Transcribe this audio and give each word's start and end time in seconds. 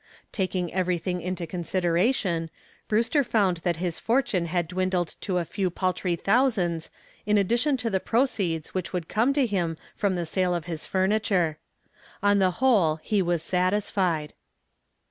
Taking 0.31 0.73
everything 0.73 1.21
into 1.21 1.45
consideration, 1.45 2.49
Brewster 2.87 3.23
found 3.23 3.57
that 3.57 3.75
his 3.75 3.99
fortune 3.99 4.47
had 4.47 4.67
dwindled 4.67 5.15
to 5.21 5.37
a 5.37 5.45
few 5.45 5.69
paltry 5.69 6.15
thousands 6.15 6.89
in 7.27 7.37
addition 7.37 7.77
to 7.77 7.89
the 7.91 7.99
proceeds 7.99 8.73
which 8.73 8.93
would 8.93 9.07
come 9.07 9.31
to 9.33 9.45
him 9.45 9.77
from 9.95 10.15
the 10.15 10.25
sale 10.25 10.55
of 10.55 10.65
his 10.65 10.87
furniture. 10.87 11.59
On 12.23 12.39
the 12.39 12.49
whole 12.57 12.95
he 13.03 13.21
was 13.21 13.43
satisfied. 13.43 14.33